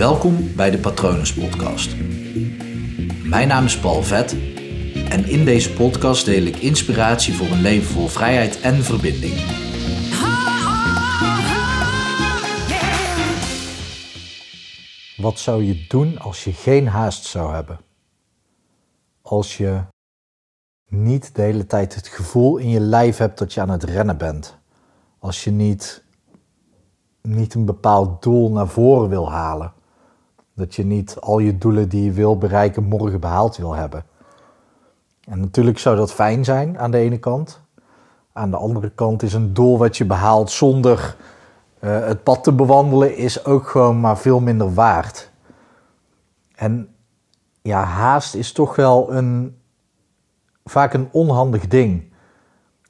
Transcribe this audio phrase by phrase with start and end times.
[0.00, 1.96] Welkom bij de Patronus Podcast.
[3.24, 4.32] Mijn naam is Paul Vet
[5.08, 9.34] en in deze podcast deel ik inspiratie voor een leven vol vrijheid en verbinding.
[15.16, 17.80] Wat zou je doen als je geen haast zou hebben?
[19.22, 19.82] Als je
[20.88, 24.18] niet de hele tijd het gevoel in je lijf hebt dat je aan het rennen
[24.18, 24.58] bent.
[25.18, 26.04] Als je niet,
[27.22, 29.78] niet een bepaald doel naar voren wil halen.
[30.60, 34.04] Dat je niet al je doelen die je wil bereiken morgen behaald wil hebben.
[35.24, 37.60] En natuurlijk zou dat fijn zijn aan de ene kant.
[38.32, 41.16] Aan de andere kant is een doel wat je behaalt zonder
[41.80, 45.30] uh, het pad te bewandelen, is ook gewoon maar veel minder waard.
[46.54, 46.88] En
[47.62, 49.56] ja, haast is toch wel een,
[50.64, 52.12] vaak een onhandig ding.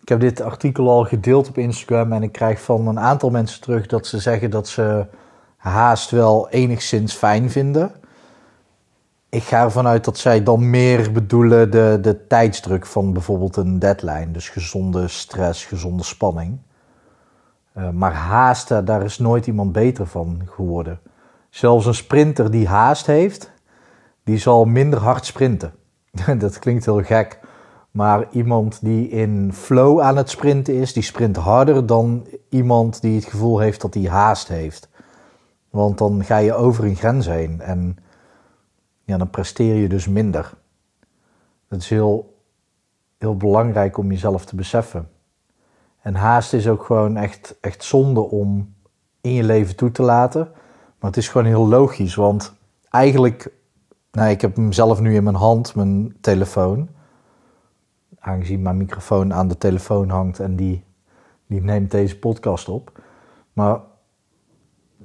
[0.00, 3.60] Ik heb dit artikel al gedeeld op Instagram en ik krijg van een aantal mensen
[3.60, 5.06] terug dat ze zeggen dat ze
[5.60, 7.92] haast wel enigszins fijn vinden.
[9.28, 13.78] Ik ga ervan uit dat zij dan meer bedoelen de, de tijdsdruk van bijvoorbeeld een
[13.78, 14.30] deadline.
[14.30, 16.58] Dus gezonde stress, gezonde spanning.
[17.76, 21.00] Uh, maar haasten, daar is nooit iemand beter van geworden.
[21.50, 23.52] Zelfs een sprinter die haast heeft,
[24.24, 25.72] die zal minder hard sprinten.
[26.38, 27.40] dat klinkt heel gek.
[27.90, 33.14] Maar iemand die in flow aan het sprinten is, die sprint harder dan iemand die
[33.14, 34.89] het gevoel heeft dat hij haast heeft.
[35.70, 37.96] Want dan ga je over een grens heen en
[39.04, 40.52] ja, dan presteer je dus minder.
[41.68, 42.42] Het is heel,
[43.18, 45.08] heel belangrijk om jezelf te beseffen.
[46.00, 48.74] En haast is ook gewoon echt, echt zonde om
[49.20, 50.48] in je leven toe te laten.
[50.98, 52.54] Maar het is gewoon heel logisch, want
[52.90, 53.52] eigenlijk,
[54.12, 56.88] nou, ik heb hem zelf nu in mijn hand, mijn telefoon.
[58.18, 60.84] Aangezien mijn microfoon aan de telefoon hangt en die,
[61.46, 63.00] die neemt deze podcast op.
[63.52, 63.80] Maar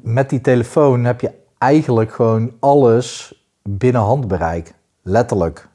[0.05, 4.73] met die telefoon heb je eigenlijk gewoon alles binnen handbereik.
[5.01, 5.67] Letterlijk.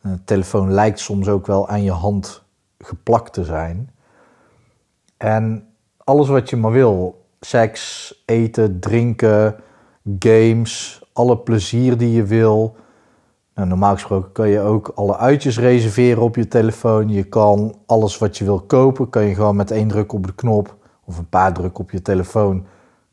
[0.00, 2.44] De telefoon lijkt soms ook wel aan je hand
[2.78, 3.90] geplakt te zijn.
[5.16, 5.68] En
[5.98, 7.24] alles wat je maar wil.
[7.40, 9.56] Seks, eten, drinken,
[10.18, 12.76] games, alle plezier die je wil.
[13.54, 17.08] Nou, normaal gesproken kan je ook alle uitjes reserveren op je telefoon.
[17.08, 20.34] Je kan alles wat je wil kopen, kan je gewoon met één druk op de
[20.34, 22.66] knop of een paar drukken op je telefoon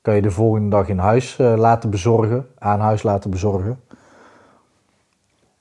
[0.10, 3.80] kan je de volgende dag in huis uh, laten bezorgen, aan huis laten bezorgen.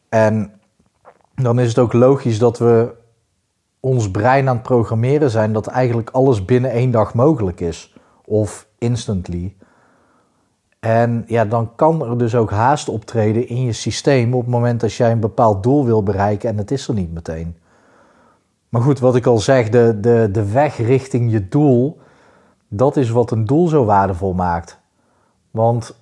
[0.09, 0.53] En
[1.34, 2.94] dan is het ook logisch dat we
[3.81, 7.97] ons brein aan het programmeren zijn dat eigenlijk alles binnen één dag mogelijk is.
[8.25, 9.56] Of instantly.
[10.81, 14.81] En ja, dan kan er dus ook haast optreden in je systeem op het moment
[14.81, 17.56] dat jij een bepaald doel wil bereiken en het is er niet meteen.
[18.69, 22.00] Maar goed, wat ik al zeg, de, de, de weg richting je doel,
[22.69, 24.79] dat is wat een doel zo waardevol maakt.
[25.51, 25.99] Want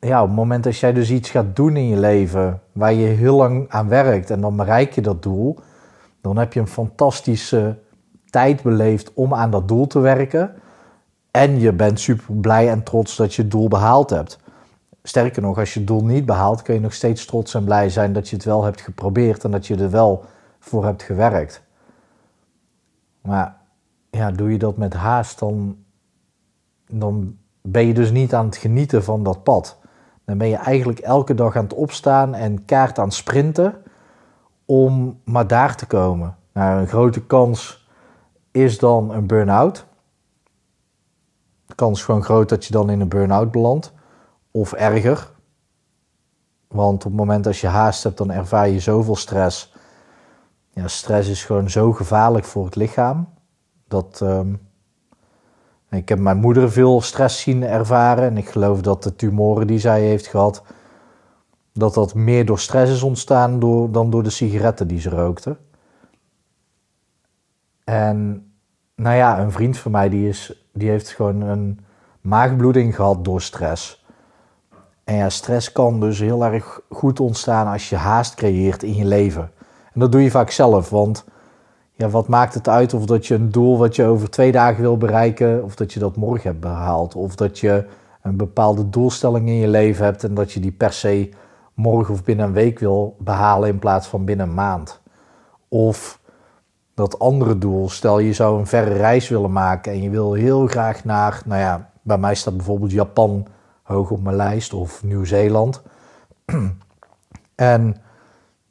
[0.00, 3.06] ja, op het moment dat jij dus iets gaat doen in je leven waar je
[3.06, 5.58] heel lang aan werkt en dan bereik je dat doel,
[6.20, 7.78] dan heb je een fantastische
[8.30, 10.54] tijd beleefd om aan dat doel te werken.
[11.30, 14.38] En je bent super blij en trots dat je het doel behaald hebt.
[15.02, 17.88] Sterker nog, als je het doel niet behaalt, kun je nog steeds trots en blij
[17.90, 20.24] zijn dat je het wel hebt geprobeerd en dat je er wel
[20.58, 21.62] voor hebt gewerkt.
[23.20, 23.56] Maar
[24.10, 25.76] ja, doe je dat met haast, dan
[26.90, 29.78] dan ben je dus niet aan het genieten van dat pad.
[30.24, 33.82] Dan ben je eigenlijk elke dag aan het opstaan en kaart aan het sprinten
[34.64, 36.36] om maar daar te komen.
[36.52, 37.88] Nou, een grote kans
[38.50, 39.86] is dan een burn-out.
[41.66, 43.92] De kans is gewoon groot dat je dan in een burn-out belandt.
[44.50, 45.30] Of erger.
[46.68, 49.74] Want op het moment dat je haast hebt, dan ervaar je zoveel stress.
[50.70, 53.28] Ja, stress is gewoon zo gevaarlijk voor het lichaam.
[53.88, 54.54] Dat, ehm,
[55.96, 59.78] ik heb mijn moeder veel stress zien ervaren en ik geloof dat de tumoren die
[59.78, 60.62] zij heeft gehad,
[61.72, 65.56] dat dat meer door stress is ontstaan door, dan door de sigaretten die ze rookte.
[67.84, 68.50] En
[68.94, 71.80] nou ja, een vriend van mij die, is, die heeft gewoon een
[72.20, 74.04] maagbloeding gehad door stress.
[75.04, 79.04] En ja, stress kan dus heel erg goed ontstaan als je haast creëert in je
[79.04, 79.50] leven.
[79.92, 81.24] En dat doe je vaak zelf, want
[81.96, 84.82] ja, wat maakt het uit of dat je een doel wat je over twee dagen
[84.82, 87.84] wil bereiken, of dat je dat morgen hebt behaald, of dat je
[88.22, 91.30] een bepaalde doelstelling in je leven hebt en dat je die per se
[91.74, 95.00] morgen of binnen een week wil behalen in plaats van binnen een maand.
[95.68, 96.20] Of
[96.94, 100.66] dat andere doel, stel je zou een verre reis willen maken en je wil heel
[100.66, 103.46] graag naar, nou ja, bij mij staat bijvoorbeeld Japan
[103.82, 105.82] hoog op mijn lijst of Nieuw-Zeeland.
[107.54, 107.96] en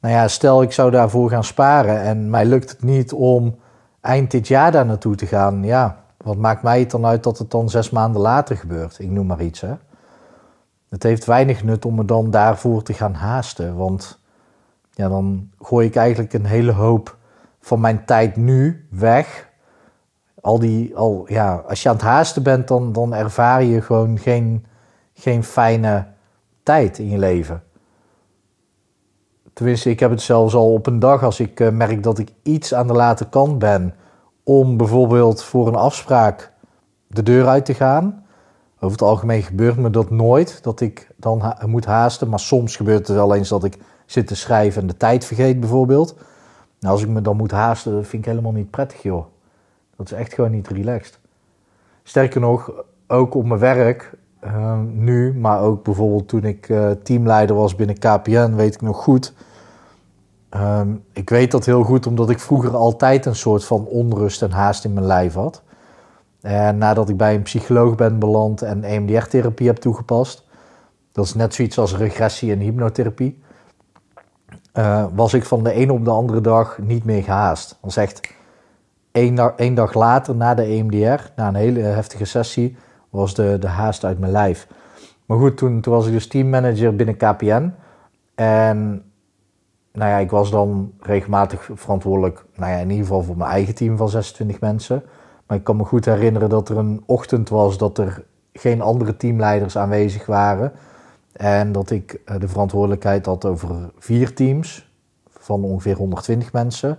[0.06, 3.58] nou ja, stel ik zou daarvoor gaan sparen en mij lukt het niet om
[4.00, 5.64] eind dit jaar daar naartoe te gaan.
[5.64, 8.98] Ja, wat maakt mij het dan uit dat het dan zes maanden later gebeurt?
[8.98, 9.60] Ik noem maar iets.
[9.60, 9.74] Hè?
[10.88, 13.76] het heeft weinig nut om me dan daarvoor te gaan haasten.
[13.76, 14.18] Want
[14.90, 17.16] ja, dan gooi ik eigenlijk een hele hoop
[17.60, 19.48] van mijn tijd nu weg.
[20.40, 24.18] Al die, al, ja, als je aan het haasten bent, dan, dan ervaar je gewoon
[24.18, 24.66] geen,
[25.14, 26.06] geen fijne
[26.62, 27.62] tijd in je leven.
[29.56, 32.30] Tenminste, ik heb het zelfs al op een dag als ik eh, merk dat ik
[32.42, 33.94] iets aan de late kant ben
[34.44, 36.52] om bijvoorbeeld voor een afspraak
[37.06, 38.24] de deur uit te gaan.
[38.74, 42.28] Over het algemeen gebeurt me dat nooit, dat ik dan moet haasten.
[42.28, 45.60] Maar soms gebeurt het wel eens dat ik zit te schrijven en de tijd vergeet
[45.60, 46.14] bijvoorbeeld.
[46.80, 49.24] Nou, als ik me dan moet haasten, dat vind ik helemaal niet prettig, joh.
[49.96, 51.18] Dat is echt gewoon niet relaxed.
[52.02, 52.72] Sterker nog,
[53.06, 54.12] ook op mijn werk,
[54.46, 58.96] uh, nu, maar ook bijvoorbeeld toen ik uh, teamleider was binnen KPN, weet ik nog
[58.96, 59.32] goed.
[60.50, 60.80] Uh,
[61.12, 64.84] ik weet dat heel goed, omdat ik vroeger altijd een soort van onrust en haast
[64.84, 65.62] in mijn lijf had.
[66.40, 70.44] En nadat ik bij een psycholoog ben beland en EMDR-therapie heb toegepast,
[71.12, 73.42] dat is net zoiets als regressie en hypnotherapie,
[74.74, 77.78] uh, was ik van de ene op de andere dag niet meer gehaast.
[77.80, 78.34] Dan zegt
[79.12, 82.76] één één dag later na de EMDR, na een hele heftige sessie,
[83.16, 84.66] was de, de haast uit mijn lijf.
[85.26, 87.72] Maar goed, toen, toen was ik dus teammanager binnen KPN.
[88.34, 89.02] En
[89.92, 93.74] nou ja, ik was dan regelmatig verantwoordelijk, nou ja, in ieder geval voor mijn eigen
[93.74, 95.02] team van 26 mensen.
[95.46, 99.16] Maar ik kan me goed herinneren dat er een ochtend was dat er geen andere
[99.16, 100.72] teamleiders aanwezig waren.
[101.32, 104.90] En dat ik eh, de verantwoordelijkheid had over vier teams
[105.30, 106.98] van ongeveer 120 mensen.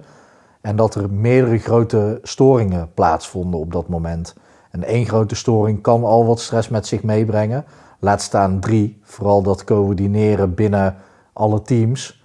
[0.62, 4.36] En dat er meerdere grote storingen plaatsvonden op dat moment.
[4.78, 7.66] En één grote storing kan al wat stress met zich meebrengen.
[8.00, 10.96] Laat staan drie, vooral dat coördineren binnen
[11.34, 12.24] alle teams.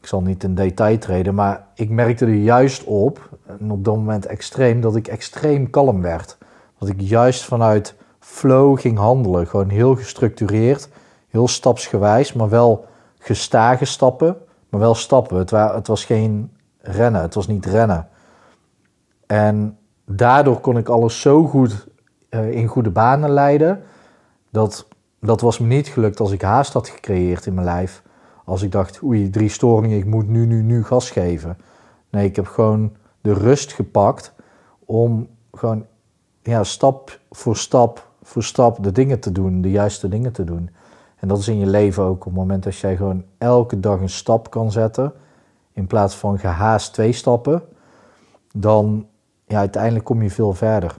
[0.00, 3.96] Ik zal niet in detail treden, maar ik merkte er juist op, en op dat
[3.96, 6.38] moment extreem, dat ik extreem kalm werd.
[6.78, 9.46] Dat ik juist vanuit flow ging handelen.
[9.46, 10.88] Gewoon heel gestructureerd,
[11.28, 12.86] heel stapsgewijs, maar wel
[13.18, 14.36] gestage stappen,
[14.68, 15.36] maar wel stappen.
[15.36, 18.08] Het, het was geen rennen, het was niet rennen.
[19.26, 21.88] En daardoor kon ik alles zo goed
[22.30, 23.82] uh, in goede banen leiden,
[24.50, 24.86] dat
[25.20, 28.02] dat was me niet gelukt als ik haast had gecreëerd in mijn lijf.
[28.44, 31.58] Als ik dacht, oei, drie storingen, ik moet nu, nu, nu gas geven.
[32.10, 34.34] Nee, ik heb gewoon de rust gepakt
[34.84, 35.86] om gewoon
[36.42, 40.70] ja, stap voor stap voor stap de dingen te doen, de juiste dingen te doen.
[41.16, 44.00] En dat is in je leven ook op het moment dat jij gewoon elke dag
[44.00, 45.12] een stap kan zetten,
[45.72, 47.62] in plaats van gehaast twee stappen,
[48.52, 49.06] dan
[49.46, 50.96] ja, uiteindelijk kom je veel verder.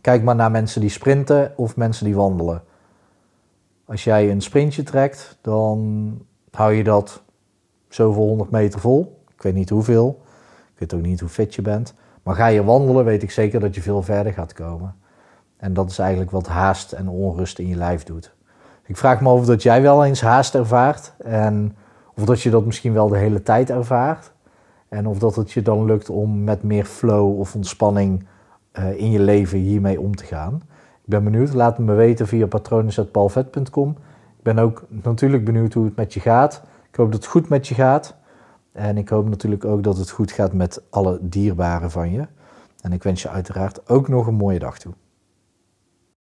[0.00, 2.62] Kijk maar naar mensen die sprinten of mensen die wandelen.
[3.84, 6.18] Als jij een sprintje trekt, dan
[6.50, 7.22] hou je dat
[7.88, 9.22] zoveel honderd meter vol.
[9.34, 10.22] Ik weet niet hoeveel.
[10.74, 11.94] Ik weet ook niet hoe fit je bent.
[12.22, 14.94] Maar ga je wandelen, weet ik zeker dat je veel verder gaat komen.
[15.56, 18.34] En dat is eigenlijk wat haast en onrust in je lijf doet.
[18.84, 21.12] Ik vraag me of dat jij wel eens haast ervaart.
[21.18, 21.76] En
[22.16, 24.31] of dat je dat misschien wel de hele tijd ervaart.
[24.92, 28.24] En of dat het je dan lukt om met meer flow of ontspanning
[28.78, 30.54] uh, in je leven hiermee om te gaan.
[31.02, 31.52] Ik ben benieuwd.
[31.52, 33.90] Laat het me weten via patronen.palvet.com.
[34.36, 36.62] Ik ben ook natuurlijk benieuwd hoe het met je gaat.
[36.90, 38.14] Ik hoop dat het goed met je gaat.
[38.72, 42.26] En ik hoop natuurlijk ook dat het goed gaat met alle dierbaren van je.
[42.80, 44.92] En ik wens je uiteraard ook nog een mooie dag toe.